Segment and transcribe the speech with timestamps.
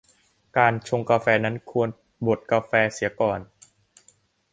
[0.57, 1.89] การชงกาแฟนั้น ควร
[2.25, 3.39] บดกาแฟเสียก่อน